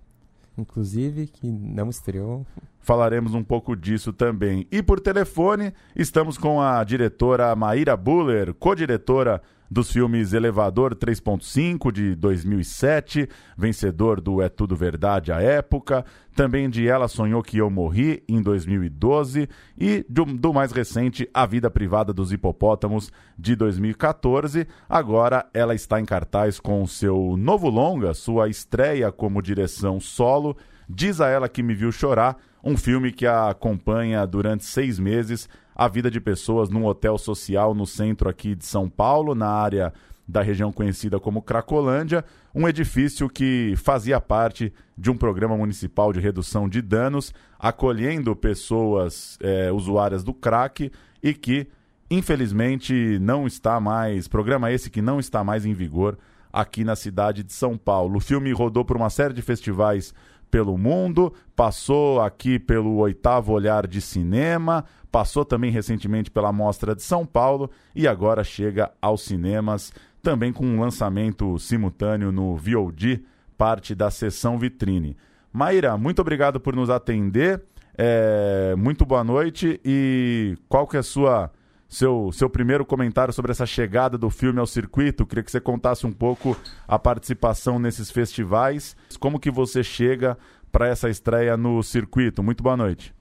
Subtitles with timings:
[0.58, 2.46] inclusive, que não estreou.
[2.80, 4.68] Falaremos um pouco disso também.
[4.72, 9.42] E por telefone, estamos com a diretora Maíra Buller, co-diretora
[9.72, 16.04] dos filmes Elevador 3.5 de 2007, vencedor do É Tudo Verdade à época,
[16.36, 19.48] também de Ela Sonhou Que Eu Morri em 2012
[19.80, 24.68] e do, do mais recente A Vida Privada dos Hipopótamos de 2014.
[24.90, 30.58] Agora ela está em cartaz com seu novo longa, sua estreia como direção solo.
[30.90, 35.48] Diz a ela que me viu chorar, um filme que a acompanha durante seis meses
[35.76, 39.94] a vida de pessoas num hotel social no centro aqui de São Paulo, na área
[40.28, 42.24] da região conhecida como Cracolândia,
[42.56, 49.38] um edifício que fazia parte de um programa municipal de redução de danos, acolhendo pessoas
[49.42, 50.92] é, usuárias do crack
[51.22, 51.68] e que,
[52.10, 54.28] infelizmente, não está mais.
[54.28, 56.18] Programa esse que não está mais em vigor
[56.52, 58.18] aqui na cidade de São Paulo.
[58.18, 60.14] O filme rodou por uma série de festivais
[60.52, 67.02] pelo mundo, passou aqui pelo oitavo olhar de cinema, passou também recentemente pela Mostra de
[67.02, 73.24] São Paulo e agora chega aos cinemas, também com um lançamento simultâneo no VOD,
[73.58, 75.16] parte da sessão vitrine.
[75.52, 77.64] Maíra, muito obrigado por nos atender.
[77.98, 81.52] É, muito boa noite e qual que é a sua
[81.92, 85.26] seu, seu primeiro comentário sobre essa chegada do filme ao circuito.
[85.26, 86.56] Queria que você contasse um pouco
[86.88, 90.38] a participação nesses festivais, como que você chega
[90.72, 92.42] para essa estreia no circuito.
[92.42, 93.14] Muito boa noite.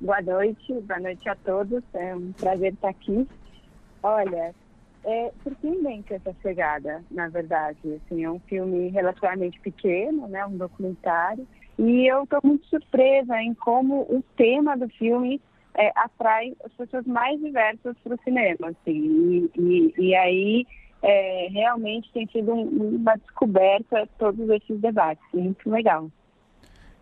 [0.00, 1.82] Boa noite, boa noite a todos.
[1.92, 3.26] É um prazer estar aqui.
[4.00, 4.54] Olha,
[5.04, 7.78] é surpreendente essa chegada, na verdade.
[7.84, 11.44] Assim, é um filme relativamente pequeno, né, um documentário.
[11.76, 15.40] E eu estou muito surpresa em como o tema do filme
[15.78, 20.66] é, atrai as pessoas mais diversas para o cinema, assim, e, e, e aí
[21.02, 26.10] é, realmente tem sido um, uma descoberta todos esses debates, muito legal.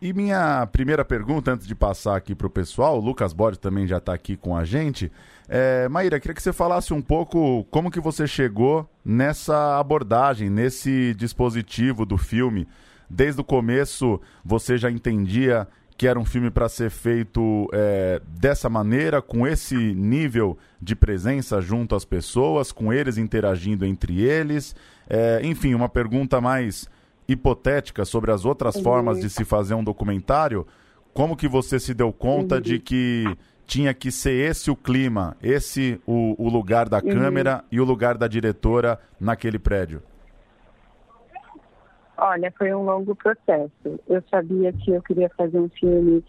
[0.00, 3.86] E minha primeira pergunta, antes de passar aqui para o pessoal, o Lucas Borges também
[3.86, 5.10] já está aqui com a gente.
[5.48, 11.14] É, Maíra, queria que você falasse um pouco como que você chegou nessa abordagem, nesse
[11.14, 12.68] dispositivo do filme.
[13.08, 18.68] Desde o começo você já entendia que era um filme para ser feito é, dessa
[18.68, 24.76] maneira, com esse nível de presença junto às pessoas, com eles interagindo entre eles.
[25.08, 26.88] É, enfim, uma pergunta mais
[27.26, 30.66] hipotética sobre as outras formas de se fazer um documentário.
[31.14, 33.24] Como que você se deu conta de que
[33.66, 38.18] tinha que ser esse o clima, esse o, o lugar da câmera e o lugar
[38.18, 40.02] da diretora naquele prédio?
[42.18, 44.00] Olha, foi um longo processo.
[44.08, 46.24] Eu sabia que eu queria fazer um filme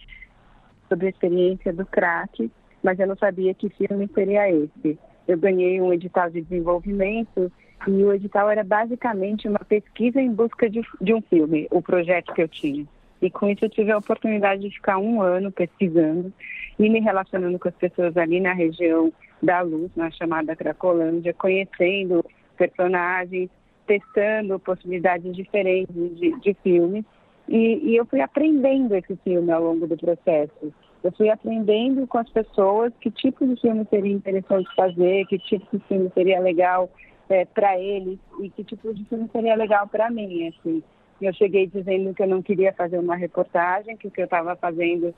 [0.90, 2.52] sobre a experiência do crack,
[2.84, 5.00] mas eu não sabia que filme seria esse.
[5.28, 7.52] Eu ganhei um edital de desenvolvimento
[7.86, 12.34] e o edital era basicamente uma pesquisa em busca de, de um filme, o projeto
[12.34, 12.86] que eu tinha.
[13.22, 16.32] E com isso eu tive a oportunidade de ficar um ano pesquisando
[16.78, 19.12] e me relacionando com as pessoas ali na região
[19.42, 22.24] da Luz, na chamada Cracolândia, conhecendo
[22.58, 23.50] personagens,
[23.88, 27.04] testando possibilidades diferentes de, de filmes
[27.48, 30.74] e, e, eu fui aprendendo esse filme ao longo do processo.
[31.02, 35.66] Eu fui aprendendo com as pessoas que tipo de filme seria interessante fazer, que tipo
[35.72, 36.90] de filme seria legal
[37.30, 40.50] é, para eles e que tipo de filme seria legal para mim.
[40.50, 40.84] Assim.
[41.22, 44.56] Eu cheguei dizendo que eu não queria fazer uma reportagem, que o que eu estava
[44.58, 45.16] fazendo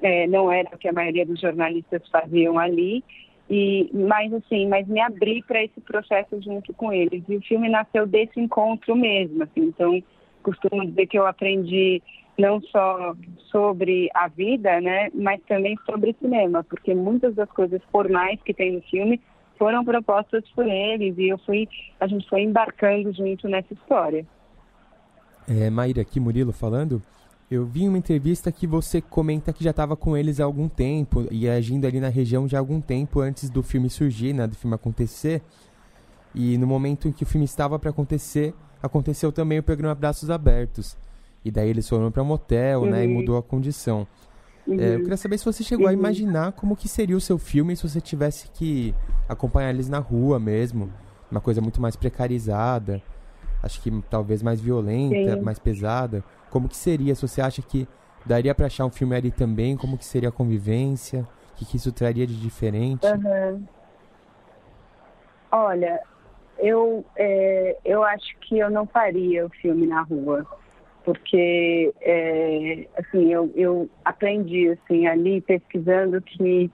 [0.00, 3.02] é, não era o que a maioria dos jornalistas faziam ali
[3.50, 7.22] e, mas assim, mas me abri para esse processo junto com eles.
[7.28, 9.62] E o filme nasceu desse encontro mesmo, assim.
[9.62, 10.02] Então,
[10.42, 12.02] costumo dizer que eu aprendi
[12.38, 13.14] não só
[13.50, 18.72] sobre a vida, né, mas também sobre cinema, porque muitas das coisas formais que tem
[18.72, 19.20] no filme
[19.58, 21.68] foram propostas por eles e eu fui,
[22.00, 24.26] a gente foi embarcando junto nessa história.
[25.48, 27.02] É, Maíra, aqui Murilo falando.
[27.52, 31.26] Eu vi uma entrevista que você comenta que já estava com eles há algum tempo
[31.30, 34.54] e agindo ali na região já há algum tempo antes do filme surgir, né, do
[34.54, 35.42] filme acontecer.
[36.34, 40.30] E no momento em que o filme estava para acontecer, aconteceu também o programa Braços
[40.30, 40.96] Abertos.
[41.44, 42.90] E daí eles foram para um motel, uhum.
[42.90, 43.20] né, e uhum.
[43.20, 44.06] mudou a condição.
[44.66, 44.80] Uhum.
[44.80, 45.90] É, eu queria saber se você chegou uhum.
[45.90, 48.94] a imaginar como que seria o seu filme se você tivesse que
[49.28, 50.90] acompanhar eles na rua mesmo,
[51.30, 53.02] uma coisa muito mais precarizada,
[53.62, 55.42] acho que talvez mais violenta, Sim.
[55.42, 56.24] mais pesada.
[56.50, 57.14] Como que seria?
[57.14, 57.86] Se você acha que
[58.26, 61.26] daria para achar um filme ali também, como que seria a convivência?
[61.52, 63.06] O que, que isso traria de diferente?
[63.06, 63.64] Uhum.
[65.50, 66.00] Olha,
[66.58, 70.46] eu, é, eu acho que eu não faria o filme na rua,
[71.04, 76.70] porque é, assim eu, eu aprendi assim ali pesquisando que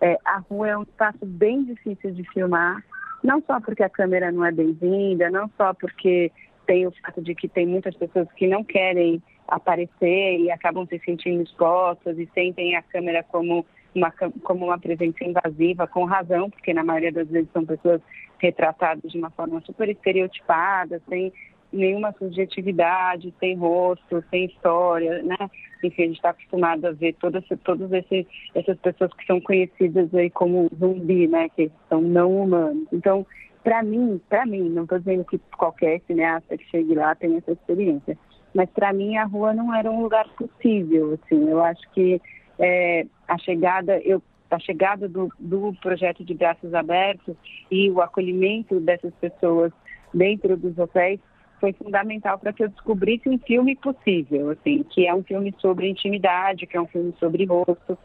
[0.00, 2.82] é, a rua é um espaço bem difícil de filmar,
[3.22, 6.30] não só porque a câmera não é bem-vinda, não só porque
[6.66, 10.98] tem o fato de que tem muitas pessoas que não querem aparecer e acabam se
[11.04, 14.10] sentindo expostas e sentem a câmera como uma,
[14.42, 18.00] como uma presença invasiva, com razão, porque na maioria das vezes são pessoas
[18.38, 21.32] retratadas de uma forma super estereotipada, sem
[21.72, 25.36] nenhuma subjetividade, sem rosto, sem história, né?
[25.82, 30.14] Enfim, a gente está acostumado a ver todas, todas esses, essas pessoas que são conhecidas
[30.14, 31.48] aí como zumbi, né?
[31.48, 32.86] Que são não humanos.
[32.92, 33.26] Então,
[33.64, 37.52] para mim, para mim, não estou dizendo que qualquer cineasta que chegue lá tenha essa
[37.52, 38.18] experiência,
[38.54, 41.48] mas para mim a rua não era um lugar possível, assim.
[41.48, 42.20] Eu acho que
[42.58, 47.34] é, a chegada, eu a chegada do, do projeto de braços abertos
[47.70, 49.72] e o acolhimento dessas pessoas
[50.12, 51.20] dentro dos hotéis
[51.62, 55.88] foi fundamental para que eu descobrisse um filme possível, assim, que é um filme sobre
[55.88, 57.96] intimidade, que é um filme sobre rosto,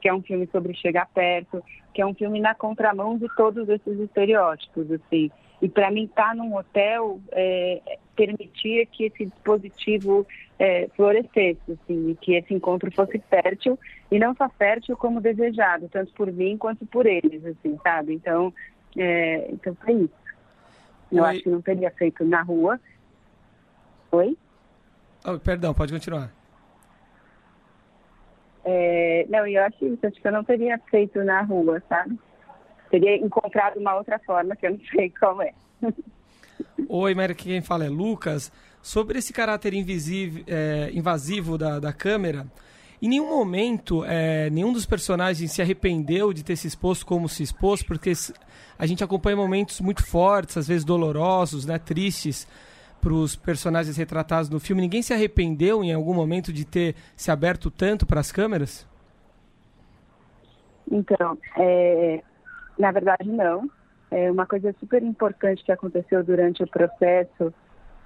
[0.00, 1.62] que é um filme sobre chegar perto,
[1.94, 5.30] que é um filme na contramão de todos esses estereótipos, assim.
[5.62, 7.80] E para mim estar tá num hotel é,
[8.16, 10.26] permitia que esse dispositivo
[10.58, 13.78] é, florescesse, assim, que esse encontro fosse fértil
[14.10, 18.12] e não só fértil como desejado, tanto por mim quanto por eles, assim, sabe?
[18.12, 18.52] Então,
[18.98, 20.24] é, então foi isso.
[21.12, 21.30] Eu Oi.
[21.30, 22.80] acho que não teria feito na rua.
[24.14, 24.38] Oi?
[25.26, 26.30] Oh, perdão, pode continuar.
[28.64, 32.16] É, não, eu acho isso, acho que eu não teria feito na rua, sabe?
[32.90, 35.52] Teria encontrado uma outra forma que eu não sei qual é.
[36.88, 38.52] Oi, Mary, quem fala é Lucas.
[38.80, 42.46] Sobre esse caráter invisível, é, invasivo da, da câmera,
[43.02, 47.42] em nenhum momento é, nenhum dos personagens se arrependeu de ter se exposto como se
[47.42, 48.12] expôs, porque
[48.78, 52.46] a gente acompanha momentos muito fortes, às vezes dolorosos, né, tristes,
[53.04, 57.30] para os personagens retratados no filme, ninguém se arrependeu em algum momento de ter se
[57.30, 58.88] aberto tanto para as câmeras?
[60.90, 62.22] Então, é,
[62.78, 63.68] na verdade não.
[64.10, 67.52] É uma coisa super importante que aconteceu durante o processo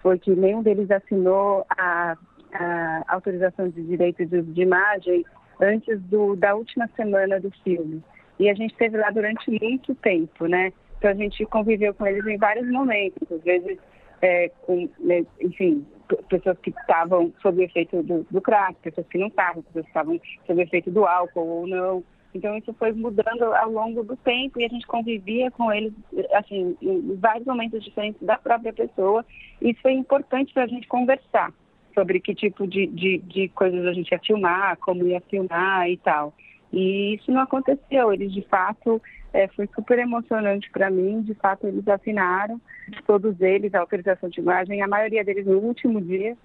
[0.02, 2.16] foi que nenhum deles assinou a,
[2.52, 5.24] a autorização de direito de, de imagem
[5.60, 8.02] antes do, da última semana do filme.
[8.40, 10.72] E a gente esteve lá durante muito tempo, né?
[10.98, 13.30] Então a gente conviveu com eles em vários momentos.
[13.30, 13.78] Às vezes
[14.22, 15.86] é, com, né, enfim,
[16.28, 20.20] pessoas que estavam sob efeito do, do crack, pessoas que não estavam, pessoas que estavam
[20.46, 22.04] sob efeito do álcool ou não.
[22.34, 25.92] Então isso foi mudando ao longo do tempo e a gente convivia com eles,
[26.34, 29.25] assim, em vários momentos diferentes da própria pessoa.
[29.60, 31.52] Isso foi importante para a gente conversar
[31.94, 35.96] sobre que tipo de, de, de coisas a gente ia filmar, como ia filmar e
[35.96, 36.34] tal.
[36.72, 38.12] E isso não aconteceu.
[38.12, 39.00] Eles, de fato,
[39.32, 41.23] é, foi super emocionante para mim.
[41.23, 42.61] De fato, eles assinaram,
[43.06, 46.37] todos eles, a autorização de imagem, a maioria deles no último dia.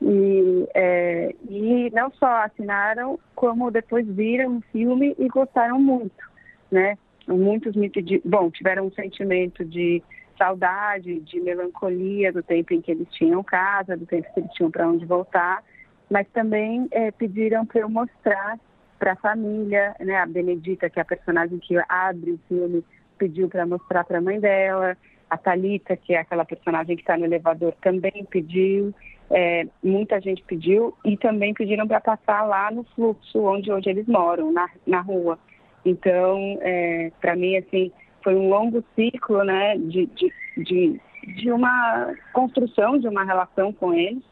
[0.00, 6.22] E, é, e não só assinaram, como depois viram o filme e gostaram muito,
[6.70, 6.98] né?
[7.26, 10.02] Muitos me pediram, bom, tiveram um sentimento de
[10.36, 14.70] saudade, de melancolia do tempo em que eles tinham casa, do tempo que eles tinham
[14.70, 15.64] para onde voltar,
[16.10, 18.60] mas também é, pediram para eu mostrar
[18.98, 20.16] para a família, né?
[20.16, 22.84] A Benedita, que é a personagem que abre o filme,
[23.18, 24.96] pediu para mostrar para a mãe dela.
[25.28, 28.94] A Talita, que é aquela personagem que está no elevador, também pediu.
[29.28, 34.06] É, muita gente pediu e também pediram para passar lá no fluxo, onde hoje eles
[34.06, 35.36] moram, na, na rua.
[35.84, 37.90] Então, é, para mim, assim,
[38.22, 41.00] foi um longo ciclo, né, de, de, de,
[41.34, 44.22] de uma construção de uma relação com eles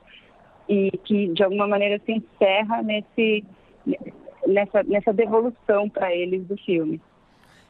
[0.69, 3.45] e que de alguma maneira se encerra nesse
[4.47, 7.01] nessa, nessa devolução para eles do filme.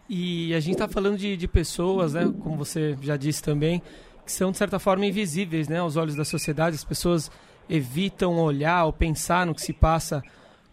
[0.09, 3.83] E a gente está falando de, de pessoas, né, como você já disse também,
[4.25, 6.77] que são de certa forma invisíveis, né, aos olhos da sociedade.
[6.77, 7.31] As pessoas
[7.69, 10.23] evitam olhar ou pensar no que se passa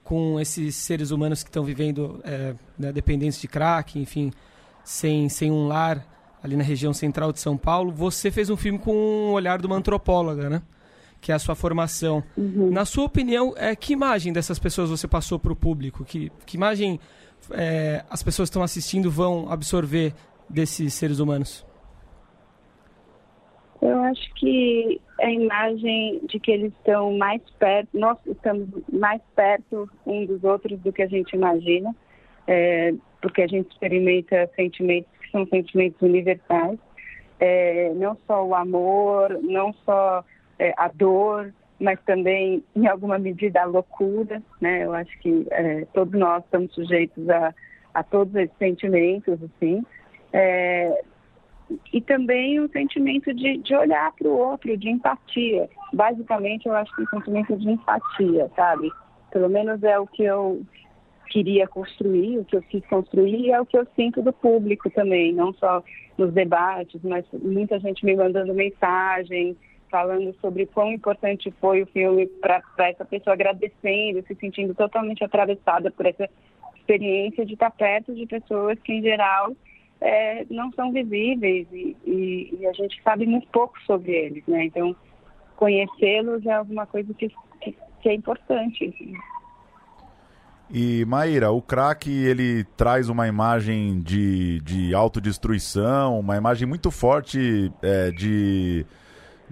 [0.04, 4.32] com esses seres humanos que estão vivendo é, né, dependentes de crack, enfim,
[4.84, 6.06] sem, sem um lar
[6.44, 7.92] ali na região central de São Paulo.
[7.92, 10.62] Você fez um filme com o olhar de uma antropóloga, né?
[11.22, 12.24] Que é a sua formação.
[12.36, 12.72] Uhum.
[12.72, 16.04] Na sua opinião, é, que imagem dessas pessoas você passou para o público?
[16.04, 17.00] Que, que imagem
[17.52, 20.14] é, as pessoas que estão assistindo vão absorver
[20.50, 21.66] desses seres humanos?
[23.82, 29.90] Eu acho que a imagem de que eles estão mais perto, nós estamos mais perto
[30.06, 31.96] um dos outros do que a gente imagina,
[32.48, 36.78] é, porque a gente experimenta sentimentos que são sentimentos universais,
[37.40, 40.24] é, não só o amor, não só
[40.62, 44.86] é, a dor, mas também, em alguma medida, a loucura, né?
[44.86, 47.54] Eu acho que é, todos nós estamos sujeitos a,
[47.96, 49.84] a todos esses sentimentos, assim.
[50.32, 51.04] É,
[51.92, 55.68] e também o sentimento de, de olhar para o outro, de empatia.
[55.92, 58.92] Basicamente, eu acho que o sentimento de empatia, sabe?
[59.32, 60.62] Pelo menos é o que eu
[61.28, 64.92] queria construir, o que eu quis construir, e é o que eu sinto do público
[64.92, 65.82] também, não só
[66.18, 69.58] nos debates, mas muita gente me mandando mensagem,
[69.92, 75.92] falando sobre quão importante foi o filme para essa pessoa, agradecendo, se sentindo totalmente atravessada
[75.92, 76.28] por essa
[76.78, 79.52] experiência de estar perto de pessoas que, em geral,
[80.00, 84.66] é, não são visíveis e, e, e, a gente sabe muito pouco sobre eles, né?
[84.66, 84.96] Então,
[85.58, 87.30] conhecê-los é alguma coisa que,
[87.60, 88.92] que, que é importante.
[90.74, 97.72] E Maíra, o crack ele traz uma imagem de, de autodestruição, uma imagem muito forte
[97.82, 98.86] é, de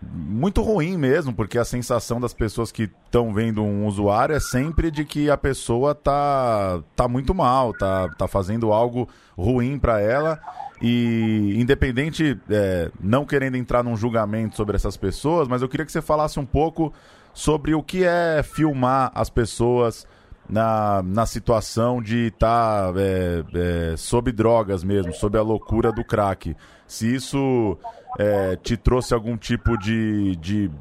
[0.01, 4.91] muito ruim mesmo, porque a sensação das pessoas que estão vendo um usuário é sempre
[4.91, 10.39] de que a pessoa tá, tá muito mal, tá, tá fazendo algo ruim para ela.
[10.81, 15.91] E independente, é, não querendo entrar num julgamento sobre essas pessoas, mas eu queria que
[15.91, 16.93] você falasse um pouco
[17.33, 20.07] sobre o que é filmar as pessoas
[20.49, 23.43] na, na situação de estar tá, é,
[23.93, 26.55] é, sob drogas mesmo, sob a loucura do crack.
[26.87, 27.77] Se isso
[28.17, 30.35] é, te trouxe algum tipo de.
[30.37, 30.71] de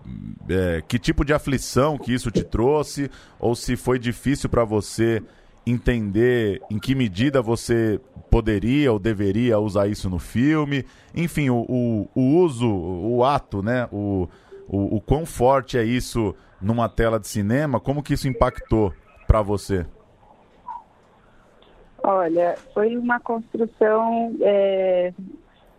[0.49, 5.23] é, que tipo de aflição que isso te trouxe, ou se foi difícil para você
[5.67, 10.85] entender em que medida você poderia ou deveria usar isso no filme.
[11.15, 13.87] Enfim, o, o, o uso, o ato, né?
[13.93, 14.29] O,
[14.67, 18.93] o, o quão forte é isso numa tela de cinema, como que isso impactou
[19.27, 19.87] para você?
[22.03, 25.13] Olha, foi uma construção é,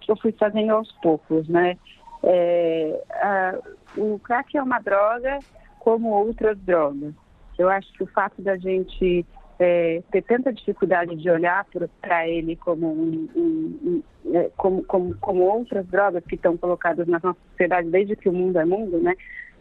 [0.09, 1.77] eu fui fazendo aos poucos, né?
[2.23, 3.59] É, a,
[3.97, 5.39] o crack é uma droga
[5.79, 7.13] como outras drogas.
[7.57, 9.25] Eu acho que o fato da gente
[9.59, 11.65] é, ter tanta dificuldade de olhar
[12.01, 17.07] para ele como, um, um, um, é, como, como, como outras drogas que estão colocadas
[17.07, 19.15] na nossa sociedade desde que o mundo é mundo, né?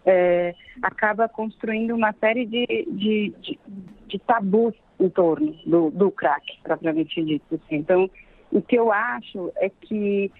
[0.08, 3.58] é, acaba construindo uma série de, de, de,
[4.06, 7.54] de tabus em torno do, do crack, propriamente dito.
[7.54, 7.76] Assim.
[7.76, 8.10] Então,
[8.50, 10.30] o que eu acho é que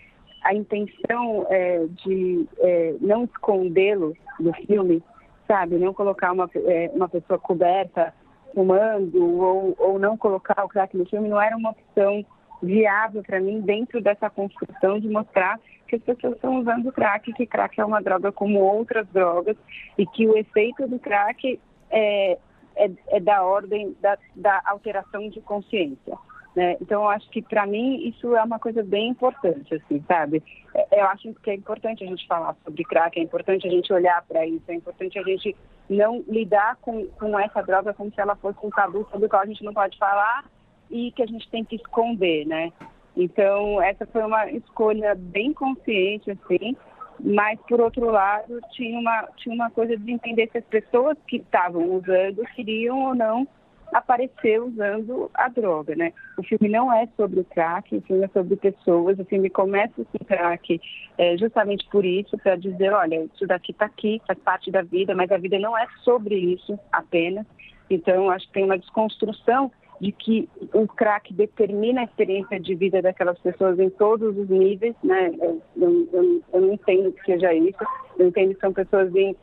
[0.43, 5.03] a intenção é, de é, não escondê-lo do filme,
[5.47, 8.15] sabe, não colocar uma, é, uma pessoa coberta
[8.55, 12.25] fumando ou, ou não colocar o crack no filme não era uma opção
[12.63, 17.47] viável para mim dentro dessa construção de mostrar que as pessoas estão usando crack, que
[17.47, 19.57] crack é uma droga como outras drogas
[19.97, 21.59] e que o efeito do crack
[21.91, 22.39] é,
[22.77, 26.17] é, é da ordem da, da, alteração de consciência.
[26.59, 26.77] Né?
[26.81, 30.43] Então, acho que para mim isso é uma coisa bem importante, assim, sabe?
[30.75, 33.93] É, eu acho que é importante a gente falar sobre crack, é importante a gente
[33.93, 35.55] olhar para isso, é importante a gente
[35.89, 39.43] não lidar com, com essa droga como se ela fosse um tabu sobre o qual
[39.43, 40.47] a gente não pode falar
[40.91, 42.73] e que a gente tem que esconder, né?
[43.17, 46.77] Então, essa foi uma escolha bem consciente, assim,
[47.21, 51.37] mas, por outro lado, tinha uma, tinha uma coisa de entender se as pessoas que
[51.37, 53.47] estavam usando queriam ou não
[53.93, 56.13] aparecer usando a droga, né?
[56.37, 59.95] O filme não é sobre o crack, o filme é sobre pessoas, o filme começa
[59.97, 60.81] com o crack
[61.17, 65.15] é, justamente por isso, para dizer, olha, isso daqui está aqui, faz parte da vida,
[65.15, 67.47] mas a vida não é sobre isso apenas.
[67.91, 73.03] Então, acho que tem uma desconstrução de que o crack determina a experiência de vida
[73.03, 75.33] daquelas pessoas em todos os níveis, né?
[75.41, 77.79] Eu, eu, eu não entendo que seja isso.
[78.19, 79.35] Eu entendo que são pessoas em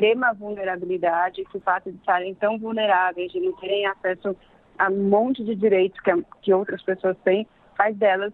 [0.00, 4.34] extrema vulnerabilidade, o fato de estarem tão vulneráveis, de não terem acesso
[4.78, 8.32] a um monte de direitos que, que outras pessoas têm, faz delas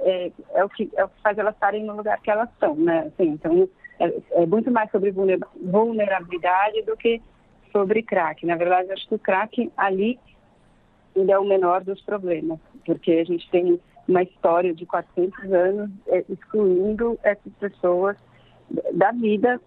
[0.00, 2.74] é, é, o que, é o que faz elas estarem no lugar que elas estão,
[2.74, 3.06] né?
[3.06, 3.68] Assim, então,
[4.00, 7.22] é, é muito mais sobre vulnerabilidade do que
[7.72, 8.44] sobre crack.
[8.44, 10.18] Na verdade, acho que o crack ali
[11.16, 15.90] ainda é o menor dos problemas, porque a gente tem uma história de 400 anos
[16.08, 18.16] é, excluindo essas pessoas
[18.92, 19.60] da vida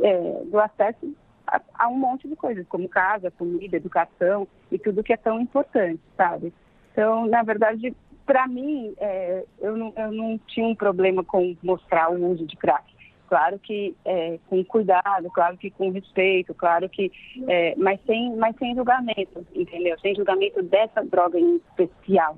[0.00, 1.14] é, do acesso
[1.46, 5.40] a, a, um monte de coisas, como casa, comida, educação e tudo que é tão
[5.40, 6.52] importante, sabe?
[6.92, 7.94] Então, na verdade,
[8.24, 12.56] para mim, é, eu, não, eu não tinha um problema com mostrar o uso de
[12.56, 12.92] crack.
[13.28, 17.10] Claro que é, com cuidado, claro que com respeito, claro que,
[17.48, 19.98] é, mas sem, mas sem julgamento, entendeu?
[20.00, 22.36] Sem julgamento dessa droga em especial,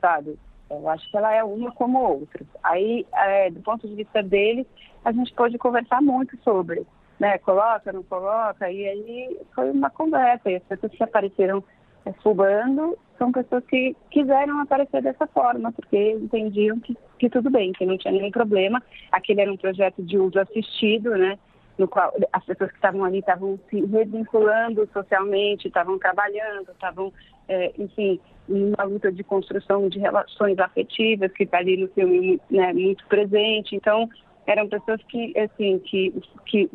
[0.00, 0.38] sabe?
[0.70, 2.46] Eu acho que ela é uma como outras.
[2.62, 4.66] Aí, é, do ponto de vista deles,
[5.04, 6.86] a gente pode conversar muito sobre,
[7.18, 7.38] né?
[7.38, 10.50] Coloca, não coloca, e aí foi uma conversa.
[10.50, 11.62] E as pessoas que apareceram
[12.04, 17.72] é, fubando são pessoas que quiseram aparecer dessa forma, porque entendiam que, que tudo bem,
[17.72, 18.82] que não tinha nenhum problema.
[19.10, 21.38] Aquele era um projeto de uso assistido, né?
[21.78, 27.12] no qual as pessoas que estavam ali estavam se revinculando socialmente, estavam trabalhando, estavam,
[27.48, 28.18] é, enfim,
[28.48, 33.76] uma luta de construção de relações afetivas que está ali no filme né, muito presente.
[33.76, 34.08] Então,
[34.46, 36.12] eram pessoas que, assim, que,
[36.46, 36.70] que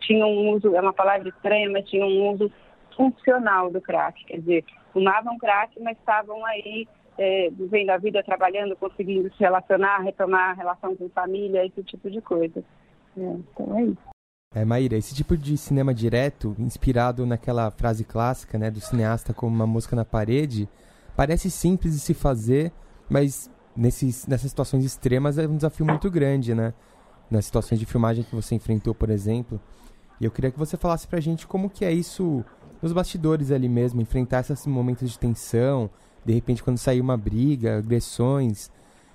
[0.00, 2.50] tinham um uso, é uma palavra estranha, mas tinham um uso
[2.96, 6.86] funcional do crack, quer dizer, fumavam crack, mas estavam aí
[7.18, 12.10] é, vivendo a vida, trabalhando, conseguindo se relacionar, retomar a relação com família, esse tipo
[12.10, 12.62] de coisa.
[13.16, 14.14] É, então é isso.
[14.54, 19.54] É, Maíra, esse tipo de cinema direto, inspirado naquela frase clássica né, do cineasta como
[19.54, 20.68] uma mosca na parede,
[21.16, 22.72] parece simples de se fazer,
[23.10, 26.72] mas nesses, nessas situações extremas é um desafio muito grande, né?
[27.34, 29.60] Nas situações de filmagem que você enfrentou, por exemplo.
[30.20, 32.44] E eu queria que você falasse pra gente como que é isso
[32.80, 35.90] nos bastidores ali mesmo, enfrentar esses momentos de tensão,
[36.24, 38.70] de repente quando sair uma briga, agressões,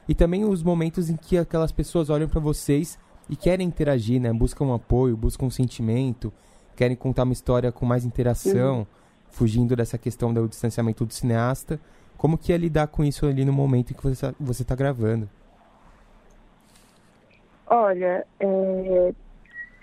[0.06, 3.00] e também os momentos em que aquelas pessoas olham para vocês
[3.30, 4.34] e querem interagir, né?
[4.34, 6.34] Buscam um apoio, buscam um sentimento,
[6.76, 8.86] querem contar uma história com mais interação, uhum.
[9.30, 11.80] fugindo dessa questão do distanciamento do cineasta.
[12.18, 15.30] Como que é lidar com isso ali no momento em que você está tá gravando?
[17.70, 19.14] Olha, é,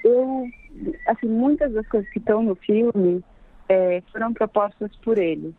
[0.02, 0.48] eu,
[1.06, 3.24] assim, muitas das coisas que estão no filme
[3.68, 5.54] é, foram propostas por ele.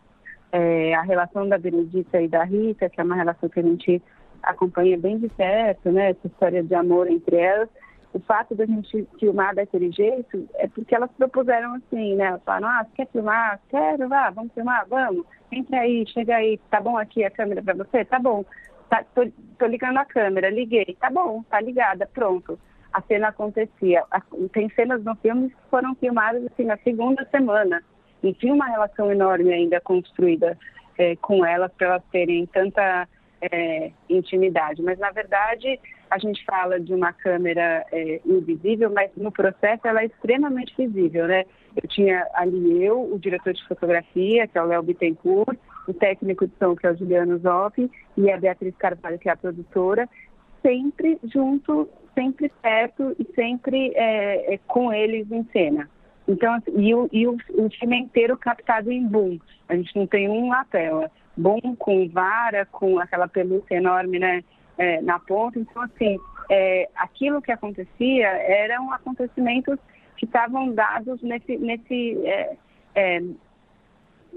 [0.52, 4.02] É, a relação da Benedita e da Rita, que é uma relação que a gente
[4.44, 7.70] acompanha bem de perto, né, essa história de amor entre elas,
[8.14, 12.26] o fato da gente filmar daquele jeito é porque elas propuseram assim, né?
[12.26, 13.60] Elas falaram, ah, quer filmar?
[13.70, 15.26] Quero, vá, vamos filmar, vamos.
[15.52, 18.06] Entra aí, chega aí, tá bom aqui a câmera para você?
[18.06, 18.44] Tá bom.
[18.90, 20.98] Tá, tô, tô, ligando a câmera, liguei.
[21.00, 22.60] Tá bom, tá ligada, pronto.
[22.94, 24.04] A cena acontecia.
[24.54, 27.84] Tem cenas no filme que foram filmadas assim na segunda semana.
[28.24, 30.58] E tinha uma relação enorme ainda construída
[30.98, 33.08] é, com elas para elas terem tanta
[33.42, 34.82] é, intimidade.
[34.82, 40.02] Mas, na verdade, a gente fala de uma câmera é, invisível, mas no processo ela
[40.02, 41.44] é extremamente visível, né?
[41.76, 46.48] Eu tinha ali eu, o diretor de fotografia, que é o Léo Bittencourt, o técnico
[46.48, 50.08] de som, que é o Juliano Zoppi, e a Beatriz Carvalho, que é a produtora,
[50.62, 55.90] sempre junto, sempre perto e sempre é, é, com eles em cena.
[56.28, 59.40] Então, assim, e, o, e o, o filme inteiro captado em boom.
[59.70, 64.44] A gente não tem um na tela bom com vara, com aquela pelúcia enorme né,
[64.78, 65.60] é, na ponta.
[65.60, 66.18] Então, assim,
[66.50, 69.80] é, aquilo que acontecia eram acontecimentos
[70.18, 72.58] que estavam dados nesse, nesse, é,
[72.96, 73.22] é,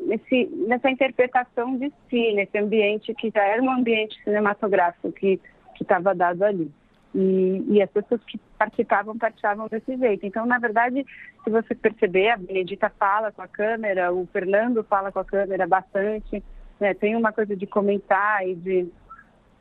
[0.07, 5.41] nesse, nessa interpretação de si, nesse ambiente que já era um ambiente cinematográfico que
[5.81, 6.71] estava dado ali.
[7.15, 10.25] E, e, as pessoas que participavam, participavam desse jeito.
[10.25, 11.05] Então, na verdade,
[11.43, 15.67] se você perceber, a Benedita fala com a câmera, o Fernando fala com a câmera
[15.67, 16.43] bastante,
[16.79, 16.95] né?
[16.95, 18.89] Tem uma coisa de comentar e de.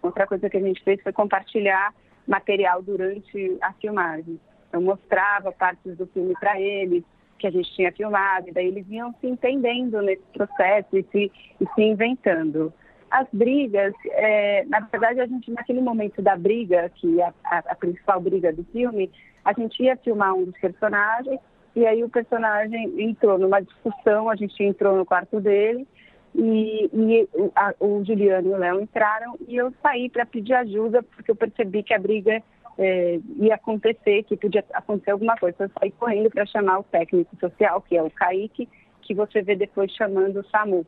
[0.02, 1.94] Outra coisa que a gente fez foi compartilhar
[2.26, 4.40] material durante a filmagem.
[4.72, 7.04] Eu mostrava partes do filme para eles,
[7.40, 11.32] que a gente tinha filmado, e daí eles iam se entendendo nesse processo e se,
[11.60, 12.72] e se inventando.
[13.10, 17.76] As brigas, é, na verdade, a gente, naquele momento da briga, que é a, a,
[17.76, 19.10] principal briga do filme,
[19.44, 21.40] a gente ia filmar um dos personagens,
[21.76, 25.88] e aí o personagem entrou numa discussão, a gente entrou no quarto dele,
[26.36, 31.02] e, e a, o Juliano e o Léo entraram e eu saí para pedir ajuda
[31.02, 32.44] porque eu percebi que a briga
[32.80, 35.66] é, ia acontecer, que podia acontecer alguma coisa.
[35.66, 38.70] Eu saí correndo para chamar o técnico social, que é o Kaique,
[39.02, 40.86] que você vê depois chamando o SAMU.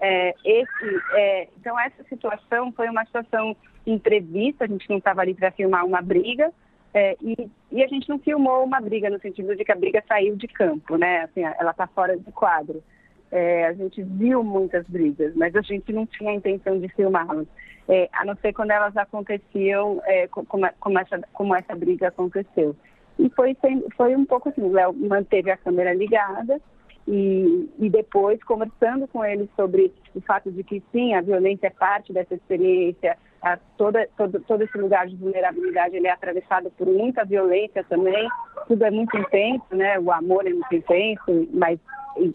[0.00, 5.34] É, esse, é, então, essa situação foi uma situação imprevista, a gente não estava ali
[5.34, 6.52] para filmar uma briga,
[6.92, 10.02] é, e, e, a gente não filmou uma briga no sentido de que a briga
[10.06, 11.22] saiu de campo, né?
[11.22, 12.82] Assim, ela está fora de quadro.
[13.30, 17.46] É, a gente viu muitas brigas, mas a gente não tinha a intenção de filmá-las,
[17.88, 20.46] é, a não ser quando elas aconteciam, é, como,
[20.80, 22.74] como, essa, como essa briga aconteceu.
[23.18, 23.56] E foi,
[23.96, 26.60] foi um pouco assim, o Léo manteve a câmera ligada
[27.06, 31.70] e, e depois, conversando com ele sobre o fato de que sim, a violência é
[31.70, 36.86] parte dessa experiência, a, toda, todo, todo esse lugar de vulnerabilidade ele é atravessado por
[36.86, 38.28] muita violência também.
[38.68, 39.98] Tudo é muito intenso, né?
[39.98, 41.78] O amor é muito intenso, mas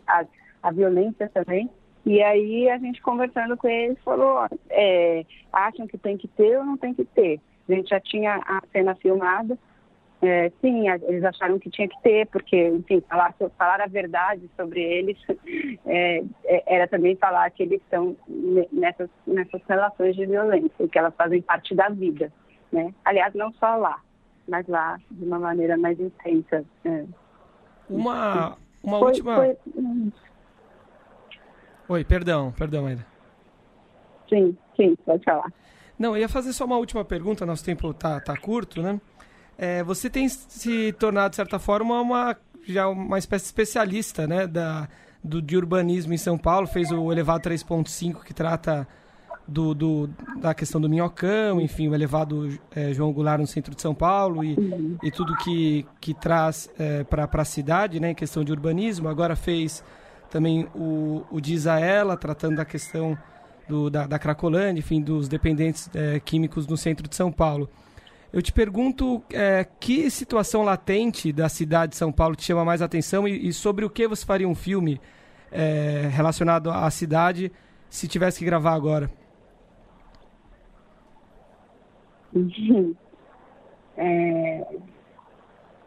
[0.08, 0.26] a,
[0.66, 1.70] a violência também.
[2.06, 6.66] E aí a gente conversando com eles falou, é, acham que tem que ter ou
[6.66, 7.40] não tem que ter?
[7.68, 9.58] A gente já tinha a cena filmada,
[10.22, 14.82] é, sim, eles acharam que tinha que ter, porque, enfim, falar, falar a verdade sobre
[14.82, 15.18] eles
[15.86, 18.16] é, é, era também falar que eles estão
[18.72, 22.32] nessas, nessas relações de violência, que elas fazem parte da vida,
[22.72, 22.94] né?
[23.04, 24.00] Aliás, não só lá,
[24.48, 26.64] mas lá de uma maneira mais intensa.
[26.86, 27.06] É.
[27.90, 29.36] Uma, uma foi, última...
[29.36, 29.58] Foi...
[31.88, 33.06] Oi, perdão, perdão ainda.
[34.30, 35.52] Sim, sim, pode falar.
[35.98, 39.00] Não, eu ia fazer só uma última pergunta, nosso tempo tá, tá curto, né?
[39.58, 42.36] É, você tem se tornado, de certa forma, uma,
[42.68, 44.90] já uma espécie de especialista né, da,
[45.24, 48.86] do, de urbanismo em São Paulo, fez o elevado 3.5 que trata
[49.48, 53.82] do, do, da questão do minhocão, enfim, o elevado é, João Goulart no centro de
[53.82, 54.58] São Paulo e,
[55.02, 59.08] e tudo que, que traz é, para a cidade, né, em questão de urbanismo.
[59.08, 59.84] Agora fez
[60.36, 63.18] também o, o Diz a Ela, tratando da questão
[63.70, 67.70] do, da, da Cracolândia, enfim, dos dependentes é, químicos no centro de São Paulo.
[68.34, 72.82] Eu te pergunto é, que situação latente da cidade de São Paulo te chama mais
[72.82, 75.00] atenção e, e sobre o que você faria um filme
[75.50, 77.50] é, relacionado à cidade
[77.90, 79.10] se tivesse que gravar agora?
[83.98, 84.68] É,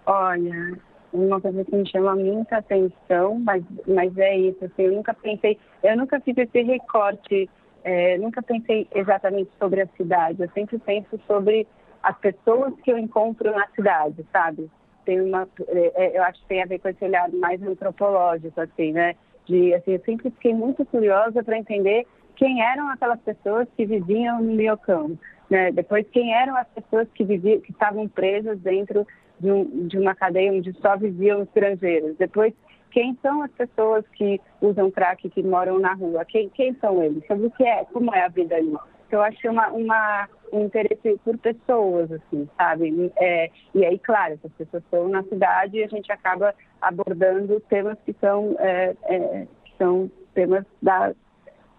[0.07, 0.81] olha,
[1.13, 5.59] uma coisa que me chama muita atenção, mas, mas é isso, assim, eu nunca pensei,
[5.83, 7.49] eu nunca fiz esse recorte,
[7.85, 11.67] é, nunca pensei exatamente sobre a cidade, eu sempre penso sobre
[12.03, 14.71] as pessoas que eu encontro na cidade, sabe?
[15.05, 18.61] Tem uma, é, é, eu acho que tem a ver com esse olhar mais antropológico,
[18.61, 19.15] assim, né?
[19.47, 24.41] De, assim, eu sempre fiquei muito curiosa para entender quem eram aquelas pessoas que viviam
[24.43, 25.19] no Miocão,
[25.51, 25.73] né?
[25.73, 29.07] Depois, quem eram as pessoas que viviam, que estavam presas dentro
[29.41, 32.17] de, um, de uma cadeia onde só viviam estrangeiros.
[32.17, 32.53] Depois,
[32.91, 36.25] quem são as pessoas que usam crack, que moram na rua?
[36.25, 37.27] Quem, quem são eles?
[37.27, 37.85] Sobre o que é?
[37.87, 38.77] Como é a vida ali?
[39.07, 43.11] Então, eu é uma, uma, um interesse por pessoas, assim, sabe?
[43.17, 47.97] É, e aí, claro, essas pessoas estão na cidade e a gente acaba abordando temas
[48.05, 51.15] que são, é, é, que são temas da,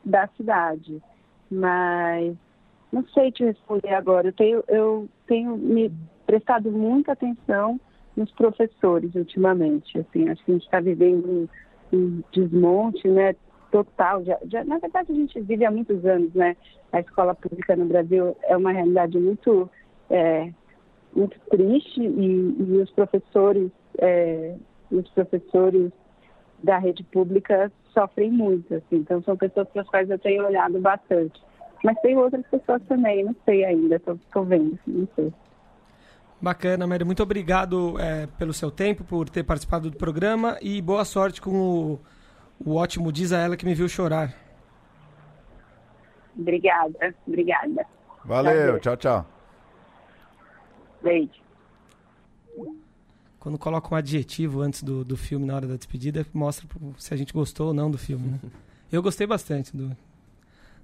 [0.03, 1.01] da cidade.
[1.51, 2.35] Mas
[2.91, 4.29] não sei te responder agora.
[4.29, 5.91] Eu tenho, eu tenho me
[6.29, 7.79] prestado muita atenção
[8.15, 9.97] nos professores ultimamente.
[9.97, 13.35] Assim, acho que a gente está vivendo um, um desmonte, né?
[13.71, 14.23] total.
[14.23, 16.55] Já, já, na verdade, a gente vive há muitos anos, né?
[16.91, 19.69] A escola pública no Brasil é uma realidade muito,
[20.09, 20.51] é,
[21.15, 24.55] muito triste e, e os professores, é,
[24.91, 25.91] os professores
[26.63, 28.97] da rede pública sofrem muito, assim.
[28.97, 31.41] Então, são pessoas para as quais eu tenho olhado bastante.
[31.83, 35.33] Mas tem outras pessoas também, não sei ainda, estou vendo, não sei.
[36.41, 37.04] Bacana, Mary.
[37.04, 41.52] Muito obrigado é, pelo seu tempo, por ter participado do programa e boa sorte com
[41.52, 41.99] o
[42.63, 44.34] o ótimo diz a ela que me viu chorar.
[46.38, 47.86] Obrigada, obrigada.
[48.25, 49.25] Valeu, tchau, tchau.
[51.02, 51.41] Beijo.
[53.39, 57.17] Quando coloca um adjetivo antes do, do filme, na hora da despedida, mostra se a
[57.17, 58.32] gente gostou ou não do filme.
[58.32, 58.39] Né?
[58.91, 59.95] Eu gostei bastante do,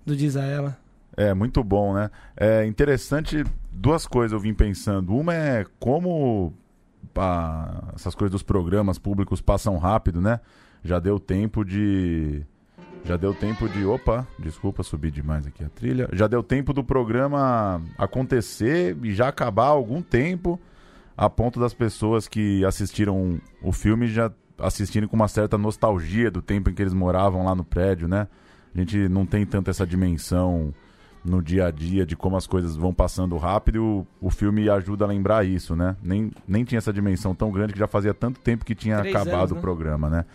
[0.06, 0.78] do Diz a Ela.
[1.17, 2.10] É, muito bom, né?
[2.36, 5.15] É interessante, duas coisas eu vim pensando.
[5.15, 6.54] Uma é como
[7.15, 10.39] a, essas coisas dos programas públicos passam rápido, né?
[10.86, 12.43] já deu tempo de.
[13.04, 13.84] Já deu tempo de.
[13.84, 16.08] Opa, desculpa, subir demais aqui a trilha.
[16.13, 20.60] Já deu tempo do programa acontecer e já acabar algum tempo,
[21.17, 26.41] a ponto das pessoas que assistiram o filme já assistirem com uma certa nostalgia do
[26.41, 28.28] tempo em que eles moravam lá no prédio, né?
[28.73, 30.73] A gente não tem tanto essa dimensão
[31.25, 34.69] no dia a dia de como as coisas vão passando rápido e o, o filme
[34.69, 35.95] ajuda a lembrar isso, né?
[36.01, 39.15] Nem, nem tinha essa dimensão tão grande que já fazia tanto tempo que tinha Três
[39.15, 39.57] acabado anos, né?
[39.57, 40.25] o programa, né?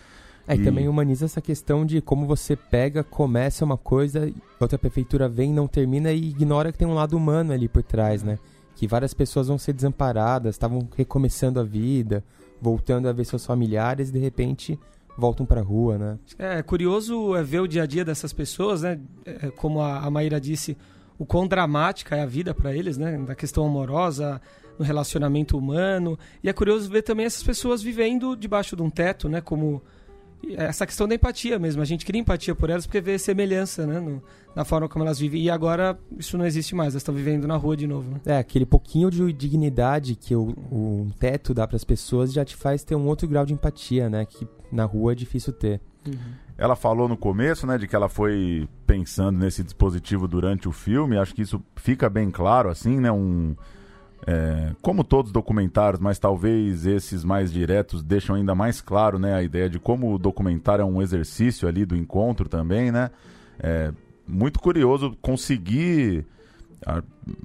[0.47, 0.63] É, e...
[0.63, 5.67] também humaniza essa questão de como você pega, começa uma coisa, outra prefeitura vem, não
[5.67, 8.37] termina e ignora que tem um lado humano ali por trás, né?
[8.75, 12.23] Que várias pessoas vão ser desamparadas, estavam recomeçando a vida,
[12.61, 14.79] voltando a ver seus familiares e de repente
[15.17, 16.19] voltam para a rua, né?
[16.37, 18.99] É curioso é ver o dia a dia dessas pessoas, né?
[19.25, 20.77] É, como a, a Maíra disse,
[21.17, 23.17] o quão dramática é a vida para eles, né?
[23.19, 24.41] Da questão amorosa,
[24.77, 26.17] no relacionamento humano.
[26.43, 29.41] E é curioso ver também essas pessoas vivendo debaixo de um teto, né?
[29.41, 29.83] Como
[30.57, 31.81] essa questão da empatia mesmo.
[31.81, 33.99] A gente cria empatia por elas porque vê semelhança, né?
[33.99, 34.21] No,
[34.55, 35.41] na forma como elas vivem.
[35.41, 36.93] E agora isso não existe mais.
[36.93, 38.11] Elas estão vivendo na rua de novo.
[38.11, 38.19] Né?
[38.25, 42.55] É, aquele pouquinho de dignidade que o, o teto dá para as pessoas já te
[42.55, 44.25] faz ter um outro grau de empatia, né?
[44.25, 45.79] Que na rua é difícil ter.
[46.07, 46.15] Uhum.
[46.57, 51.17] Ela falou no começo, né, de que ela foi pensando nesse dispositivo durante o filme.
[51.17, 53.11] Acho que isso fica bem claro, assim, né?
[53.11, 53.55] Um,
[54.27, 59.33] é, como todos os documentários, mas talvez esses mais diretos deixam ainda mais claro, né,
[59.33, 63.09] a ideia de como o documentário é um exercício ali do encontro também, né?
[63.59, 63.91] É
[64.27, 66.25] muito curioso conseguir.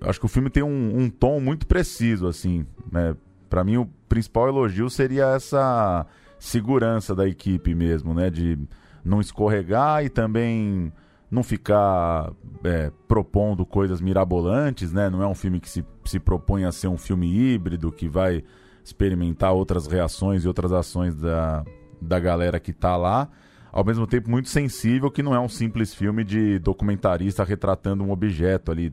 [0.02, 3.14] Acho que o filme tem um, um tom muito preciso, assim, né?
[3.48, 6.06] Para mim o principal elogio seria essa
[6.38, 8.30] segurança da equipe mesmo, né?
[8.30, 8.58] De
[9.04, 10.92] não escorregar e também
[11.30, 12.32] não ficar
[12.64, 15.10] é, propondo coisas mirabolantes, né?
[15.10, 18.44] Não é um filme que se, se propõe a ser um filme híbrido, que vai
[18.84, 21.64] experimentar outras reações e outras ações da,
[22.00, 23.28] da galera que está lá.
[23.72, 28.10] Ao mesmo tempo, muito sensível, que não é um simples filme de documentarista retratando um
[28.10, 28.92] objeto ali.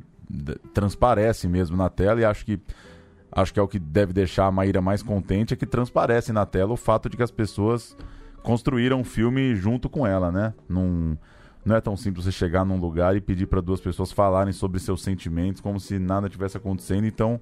[0.74, 2.60] Transparece mesmo na tela e acho que
[3.36, 6.46] acho que é o que deve deixar a Maíra mais contente, é que transparece na
[6.46, 7.98] tela o fato de que as pessoas
[8.44, 10.54] construíram um filme junto com ela, né?
[10.70, 11.18] Num,
[11.66, 14.80] não é tão simples você chegar num lugar e pedir para duas pessoas falarem sobre
[14.80, 17.40] seus sentimentos como se nada tivesse acontecendo, então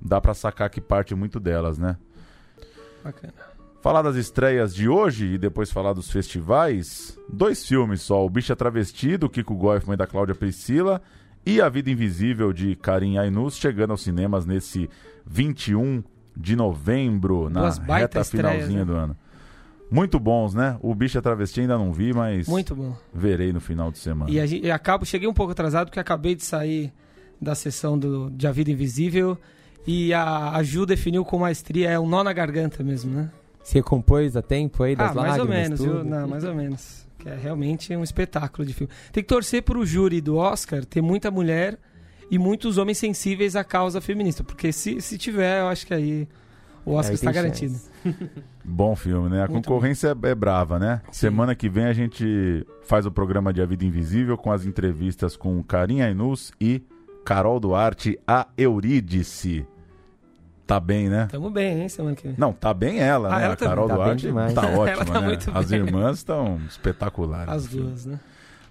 [0.00, 1.96] dá para sacar que parte muito delas, né?
[3.02, 3.32] Bacana.
[3.80, 8.52] Falar das estreias de hoje e depois falar dos festivais, dois filmes só, O Bicho
[8.52, 11.00] é Travesti, do Kiko Goifman e da Cláudia Priscila,
[11.44, 14.90] e A Vida Invisível, de Karim Ainus, chegando aos cinemas nesse
[15.24, 16.02] 21
[16.36, 18.84] de novembro, na reta finalzinha né?
[18.84, 19.16] do ano.
[19.90, 20.76] Muito bons, né?
[20.82, 22.48] O Bicho é Travesti ainda não vi, mas.
[22.48, 22.96] Muito bom.
[23.14, 24.30] Verei no final de semana.
[24.30, 26.92] E a gente, acabo, cheguei um pouco atrasado porque acabei de sair
[27.40, 29.38] da sessão do, de A Vida Invisível
[29.86, 33.30] e a, a Ju definiu com maestria, é um nó na garganta mesmo, né?
[33.62, 36.04] Você compôs a tempo aí das ah, mais ou menos, viu?
[36.04, 37.06] Não, mais ou menos.
[37.18, 38.92] Que é realmente um espetáculo de filme.
[39.12, 41.78] Tem que torcer pro júri do Oscar ter muita mulher
[42.30, 44.44] e muitos homens sensíveis à causa feminista.
[44.44, 46.28] Porque se, se tiver, eu acho que aí
[46.86, 47.74] o Oscar está garantido.
[48.64, 49.42] Bom filme, né?
[49.42, 51.02] A Muito concorrência é, é, brava, né?
[51.06, 51.26] Sim.
[51.26, 55.36] Semana que vem a gente faz o programa de A Vida Invisível com as entrevistas
[55.36, 56.80] com Karim Ainus e
[57.24, 59.66] Carol Duarte, a Eurídice.
[60.64, 61.26] Tá bem, né?
[61.30, 62.36] Tamo bem, hein, semana que vem.
[62.38, 63.44] Não, tá bem ela, ah, né?
[63.46, 65.38] Ela a Carol tá Duarte tá ótima, tá né?
[65.54, 67.52] As irmãs estão espetaculares.
[67.52, 68.20] As duas, né?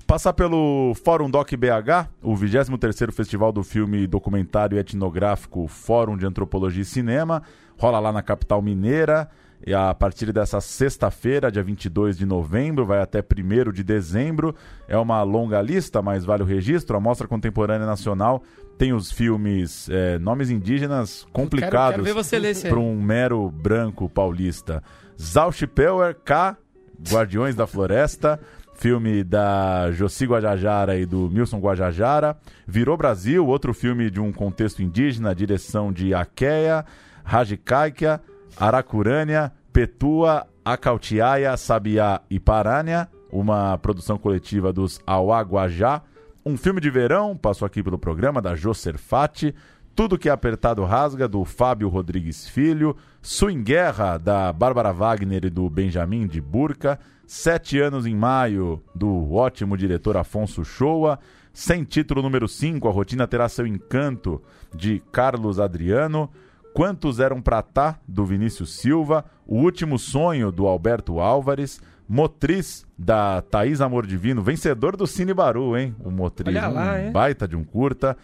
[0.08, 6.84] Passar pelo Fórum Doc BH, o 23º Festival do Filme Documentário Etnográfico Fórum de Antropologia
[6.84, 7.42] e Cinema
[7.78, 9.30] rola lá na capital mineira.
[9.66, 14.54] E a partir dessa sexta-feira, dia 22 de novembro, vai até 1 de dezembro.
[14.88, 16.96] É uma longa lista, mas vale o registro.
[16.96, 18.44] A Mostra Contemporânea Nacional
[18.78, 22.06] tem os filmes é, nomes indígenas complicados
[22.62, 24.84] para um mero branco paulista.
[25.20, 26.58] Zauchipelwer K,
[27.10, 28.40] Guardiões da Floresta,
[28.76, 32.38] filme da Josi Guajajara e do Milson Guajajara.
[32.68, 36.86] Virou Brasil, outro filme de um contexto indígena, direção de Aqueia.
[37.26, 38.22] Rajikaikia,
[38.56, 46.04] Aracurânia, Petua, Acautiaia, Sabiá e Parânia, uma produção coletiva dos Auaguajá.
[46.46, 49.56] Um filme de verão, passou aqui pelo programa, da Joserfati.
[49.96, 52.98] Tudo que é apertado rasga, do Fábio Rodrigues Filho.
[53.22, 57.00] Swing Guerra, da Bárbara Wagner e do Benjamin de Burca.
[57.26, 61.18] Sete anos em maio, do ótimo diretor Afonso Shoa.
[61.54, 64.42] Sem título número 5, A Rotina Terá Seu Encanto,
[64.76, 66.30] de Carlos Adriano.
[66.74, 73.42] Quantos eram pra tá, do Vinícius Silva, O Último Sonho, do Alberto Álvares, Motriz, da
[73.42, 75.96] Thaís Amor Divino, vencedor do Cine Baru, hein?
[76.04, 77.12] O Motriz, Olha lá, um hein?
[77.14, 78.18] baita de um curta.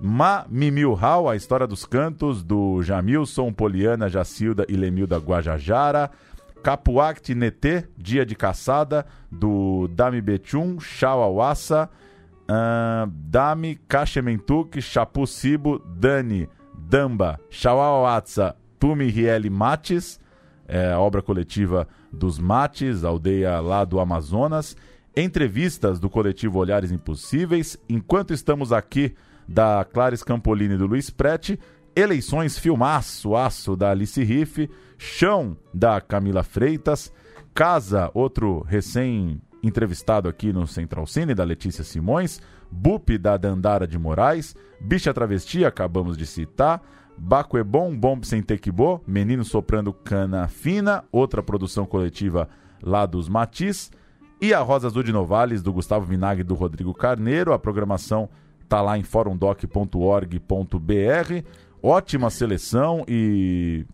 [0.00, 6.10] Ma Mimilhau, a história dos cantos, do Jamilson, Poliana, Jacilda e Lemilda Guajajara.
[6.62, 11.88] Capuact Netê, Dia de Caçada, do Dami Bechum, Chauawassa.
[12.48, 20.20] Uh, Dami Cachementuk, Chapu Sibo, Dani, Damba, Chauauatsa, Tumi Rieli Mates,
[20.68, 24.76] é, obra coletiva dos Mates, aldeia lá do Amazonas.
[25.16, 27.76] Entrevistas do coletivo Olhares Impossíveis.
[27.88, 29.14] Enquanto estamos aqui,
[29.48, 31.58] da Clarice Campolini e do Luiz Prete.
[31.94, 34.68] Eleições Filmaço, Aço, da Alice Riff.
[34.98, 37.12] Chão, da Camila Freitas.
[37.54, 42.40] Casa, outro recém-entrevistado aqui no Central Cine, da Letícia Simões.
[42.70, 44.54] Bup, da Dandara de Moraes.
[44.80, 46.82] Bicha Travesti, acabamos de citar.
[47.18, 52.48] Baco é bom, Bomb sem tequibô, Menino soprando cana fina, outra produção coletiva
[52.82, 53.90] lá dos Matiz.
[54.40, 57.54] E a Rosa Azul de Novales, do Gustavo Vinagre e do Rodrigo Carneiro.
[57.54, 58.28] A programação
[58.68, 61.44] tá lá em forumdoc.org.br.
[61.82, 63.84] Ótima seleção e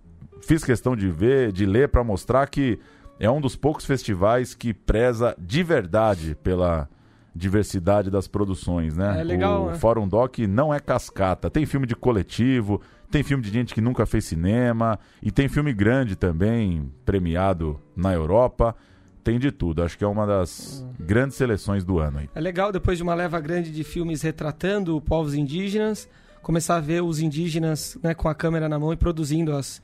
[0.41, 2.79] fiz questão de ver, de ler para mostrar que
[3.19, 6.89] é um dos poucos festivais que preza de verdade pela
[7.35, 9.21] diversidade das produções, né?
[9.21, 9.75] É legal, o né?
[9.75, 11.51] Fórum Doc não é cascata.
[11.51, 12.81] Tem filme de coletivo,
[13.11, 18.13] tem filme de gente que nunca fez cinema e tem filme grande também, premiado na
[18.13, 18.77] Europa.
[19.23, 19.83] Tem de tudo.
[19.83, 22.31] Acho que é uma das grandes seleções do ano aí.
[22.35, 26.09] É legal, depois de uma leva grande de filmes retratando povos indígenas,
[26.43, 29.81] começar a ver os indígenas né, com a câmera na mão e produzindo as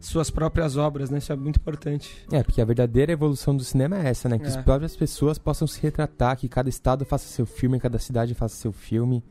[0.00, 1.18] suas próprias obras, né?
[1.18, 2.26] Isso é muito importante.
[2.32, 4.36] É, porque a verdadeira evolução do cinema é essa, né?
[4.36, 4.48] Que É.
[4.48, 8.56] as próprias pessoas possam se retratar, que cada estado faça seu filme, cada cidade faça
[8.56, 9.22] seu filme.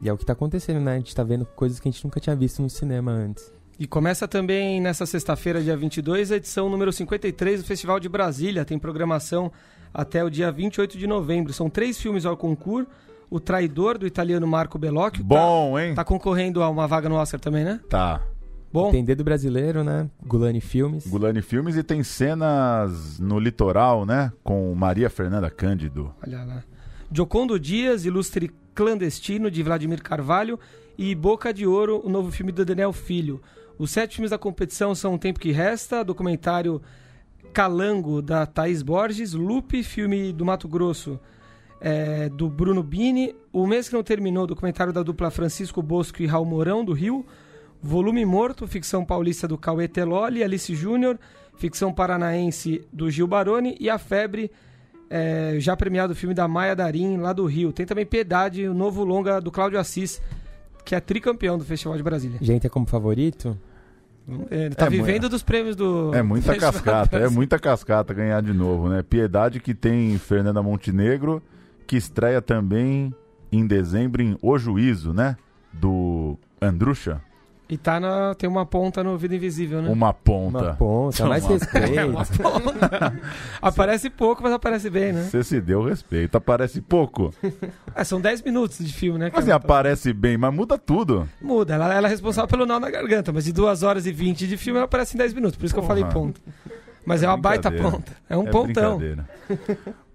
[0.00, 0.94] E é o que tá acontecendo, né?
[0.94, 3.52] A gente tá vendo coisas que a gente nunca tinha visto no cinema antes.
[3.78, 8.64] E começa também nessa sexta-feira, dia 22, a edição número 53 do Festival de Brasília.
[8.64, 9.50] Tem programação
[9.92, 11.52] até o dia 28 de novembro.
[11.52, 12.88] São três filmes ao concurso.
[13.28, 15.24] O Traidor, do italiano Marco Bellocchio.
[15.24, 15.90] Bom, hein?
[15.94, 17.80] Tá, tá concorrendo a uma vaga no Oscar também, né?
[17.88, 18.22] Tá.
[18.72, 20.08] Bom, Tem dedo brasileiro, né?
[20.24, 21.06] Gulani Filmes.
[21.06, 24.32] Gulani Filmes e tem cenas no litoral, né?
[24.42, 26.12] Com Maria Fernanda Cândido.
[26.24, 26.62] olha lá.
[27.10, 30.58] Giocondo Dias, Ilustre Clandestino, de Vladimir Carvalho.
[30.98, 33.40] E Boca de Ouro, o novo filme do Daniel Filho.
[33.78, 36.80] Os sete filmes da competição são O Tempo que Resta, documentário
[37.52, 41.18] Calango, da Thaís Borges, Lupe, filme do Mato Grosso,
[41.80, 46.26] é, do Bruno Bini, O Mês que Não Terminou, documentário da dupla Francisco Bosco e
[46.26, 47.26] Raul Mourão, do Rio,
[47.82, 51.18] Volume Morto, ficção paulista do Cauê Teloli, Alice Júnior,
[51.56, 54.50] ficção paranaense do Gil Baroni e A Febre,
[55.10, 57.72] é, já premiado filme da Maia Darim, lá do Rio.
[57.72, 60.20] Tem também Piedade, o novo longa do Cláudio Assis,
[60.84, 62.38] que é tricampeão do Festival de Brasília.
[62.40, 63.58] Gente, é como favorito?
[64.50, 68.14] Ele tá É vivendo dos prêmios do É muita Festival de cascata, é muita cascata
[68.14, 69.02] ganhar de novo, né?
[69.02, 71.42] Piedade que tem Fernanda Montenegro,
[71.86, 73.14] que estreia também
[73.52, 75.36] em dezembro em O Juízo, né?
[75.72, 77.20] Do Andrucha.
[77.66, 79.88] E tá na, tem uma ponta no Vida Invisível, né?
[79.88, 80.58] Uma ponta.
[80.58, 82.14] Uma ponta, mais Uma respeito.
[83.62, 85.22] Aparece pouco, mas aparece bem, né?
[85.22, 86.36] Você se deu respeito.
[86.36, 87.32] Aparece pouco.
[87.94, 89.30] É, são 10 minutos de filme, né?
[89.32, 91.26] Mas assim, aparece bem, mas muda tudo.
[91.40, 94.46] Muda, ela, ela é responsável pelo nó na garganta, mas de 2 horas e 20
[94.46, 96.00] de filme ela aparece em 10 minutos, por isso que eu Porra.
[96.00, 96.40] falei ponta.
[97.06, 98.12] Mas é, É uma baita ponta.
[98.28, 99.00] É um é pontão.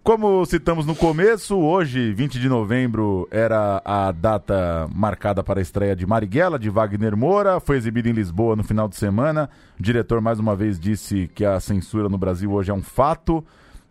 [0.10, 5.96] Como citamos no começo, hoje, 20 de novembro, era a data marcada para a estreia
[5.96, 7.60] de Marighella, de Wagner Moura.
[7.60, 9.48] Foi exibido em Lisboa no final de semana.
[9.80, 13.46] O diretor, mais uma vez, disse que a censura no Brasil hoje é um fato.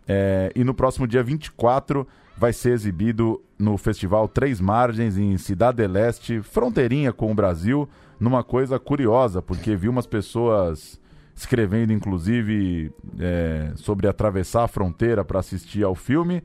[0.05, 2.05] É, e no próximo dia 24
[2.37, 7.87] vai ser exibido no Festival Três Margens, em Cidade Leste, fronteirinha com o Brasil,
[8.19, 10.98] numa coisa curiosa, porque vi umas pessoas
[11.39, 16.43] escrevendo, inclusive, é, sobre atravessar a fronteira para assistir ao filme.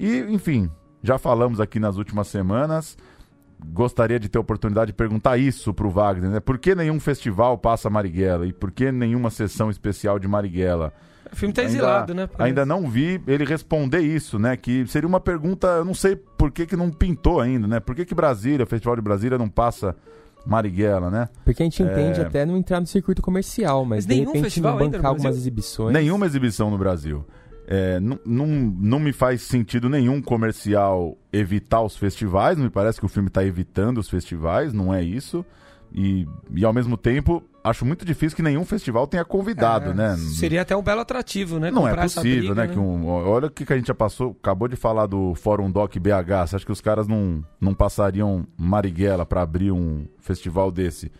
[0.00, 0.70] E, enfim,
[1.02, 2.96] já falamos aqui nas últimas semanas.
[3.64, 6.40] Gostaria de ter a oportunidade de perguntar isso pro Wagner, né?
[6.40, 8.46] Por que nenhum festival passa Marighella?
[8.46, 10.92] E por que nenhuma sessão especial de Marighella?
[11.30, 12.26] O filme tá Ainda- exilado, né?
[12.26, 12.42] parece.
[12.48, 14.56] Ainda não vi ele responder isso, né?
[14.56, 17.80] Que seria uma pergunta, eu não sei por que, que não pintou ainda, né?
[17.80, 19.94] Por que, que Brasília, o Festival de Brasília, não passa
[20.46, 21.28] Marighella, né?
[21.44, 22.24] Porque a gente entende É.
[22.24, 25.36] até não entrar no circuito comercial, mas, Mas de nenhum repente festival não bancar algumas
[25.36, 25.92] exibições.
[25.92, 27.24] Nenhuma exibição no Brasil.
[27.66, 32.98] É, não, não, não me faz sentido nenhum comercial evitar os festivais, não me parece
[32.98, 35.44] que o filme está evitando os festivais, não é isso.
[35.94, 40.16] E, e ao mesmo tempo, acho muito difícil que nenhum festival tenha convidado, É, né?
[40.16, 41.70] Seria até um belo atrativo, né?
[41.70, 42.68] Não é possível, briga, né?
[42.68, 45.70] Que um, olha o que, que a gente já passou, acabou de falar do Fórum
[45.70, 46.46] Doc BH.
[46.46, 51.12] Você acha que os caras não, não passariam Marighella para abrir um festival desse?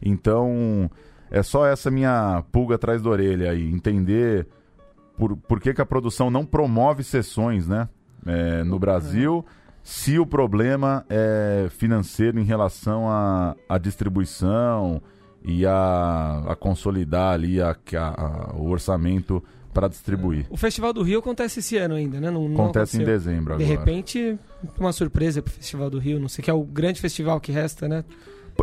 [0.00, 0.88] Então,
[1.30, 4.46] é só essa minha pulga atrás da orelha aí, entender
[5.18, 7.88] por, por que, que a produção não promove sessões, né?
[8.26, 9.44] É, no Brasil,
[9.82, 15.00] se o problema é financeiro em relação à à distribuição
[15.44, 20.46] e a, a consolidar ali a, a- a- o orçamento para distribuir.
[20.50, 22.30] O Festival do Rio acontece esse ano ainda, né?
[22.30, 23.06] Não, não Acontece em aconteceu.
[23.06, 23.78] dezembro De agora.
[23.78, 24.38] repente,
[24.78, 26.18] uma surpresa pro Festival do Rio.
[26.18, 28.04] Não sei que é o grande festival que resta, né?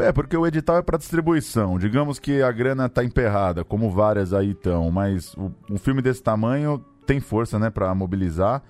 [0.01, 1.79] É, porque o edital é para distribuição.
[1.79, 6.21] Digamos que a grana tá emperrada, como várias aí estão, mas o- um filme desse
[6.21, 8.61] tamanho tem força, né, para mobilizar.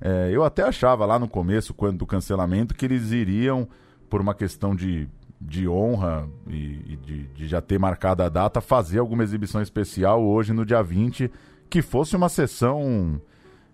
[0.00, 3.68] É, eu até achava lá no começo, quando do cancelamento, que eles iriam,
[4.08, 5.08] por uma questão de,
[5.40, 10.22] de honra e, e de, de já ter marcado a data, fazer alguma exibição especial
[10.22, 11.30] hoje, no dia 20,
[11.68, 13.20] que fosse uma sessão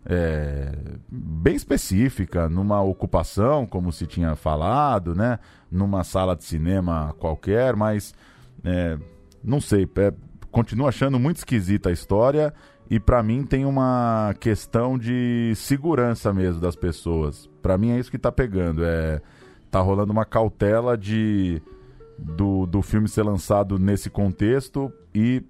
[0.04, 0.72] é,
[1.10, 5.38] bem específica, numa ocupação, como se tinha falado, né?
[5.70, 8.14] Numa sala de cinema qualquer, mas
[8.64, 8.98] é,
[9.42, 10.12] não sei, é,
[10.50, 12.52] continuo achando muito esquisita a história
[12.90, 17.48] e pra mim tem uma questão de segurança mesmo das pessoas.
[17.62, 19.22] Pra mim é isso que tá pegando, é
[19.70, 21.62] tá rolando uma cautela de
[22.18, 25.42] do, do filme ser lançado nesse contexto e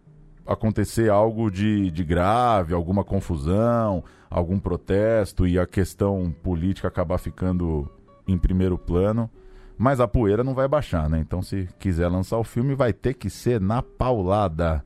[0.47, 7.91] acontecer algo de, de grave, alguma confusão, algum protesto e a questão política acabar ficando
[8.28, 9.30] em primeiro plano.
[9.78, 11.18] Mas a poeira não vai baixar, né?
[11.18, 14.84] Então, se quiser lançar o filme, vai ter que ser na paulada.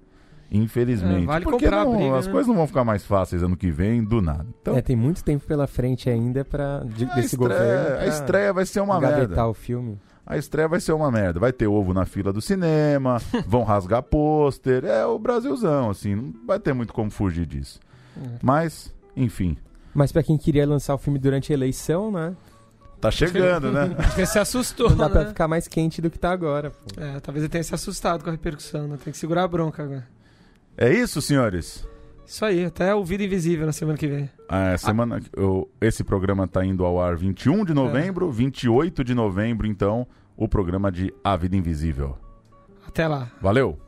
[0.57, 1.25] Infelizmente.
[1.25, 2.33] É, vale Porque comprar a não- briga, as né?
[2.33, 4.47] coisas não vão ficar mais fáceis ano que vem, do nada.
[4.63, 7.95] Então, É, tem muito tempo pela frente ainda pra, de- a, desse estreia, governo.
[7.95, 9.47] a pra estreia vai ser uma merda.
[9.47, 9.99] o filme.
[10.27, 11.39] A estreia vai ser uma merda.
[11.41, 14.85] Vai ter ovo na fila do cinema, vão rasgar pôster.
[14.85, 16.15] É o Brasilzão, assim.
[16.15, 17.79] Não vai ter muito como fugir disso.
[18.17, 18.29] É.
[18.41, 19.57] Mas, enfim.
[19.93, 22.35] Mas pra quem queria lançar o filme durante a eleição, né?
[23.01, 23.95] Tá chegando, né?
[23.99, 25.29] Acho que ele se assustou, Não dá pra né?
[25.29, 26.71] ficar mais quente do que tá agora.
[26.71, 27.01] Pô.
[27.01, 28.97] É, talvez ele tenha se assustado com a repercussão, né?
[29.05, 30.07] Tem que segurar a bronca agora.
[30.77, 31.87] É isso, senhores?
[32.27, 34.31] Isso aí, até o Vida Invisível na semana que vem.
[34.49, 39.66] A semana, eu- esse programa tá indo ao ar 21 de novembro, 28 de novembro,
[39.66, 40.07] então,
[40.37, 42.16] o programa de A Vida Invisível.
[42.89, 43.31] Até lá.
[43.41, 43.79] Valeu!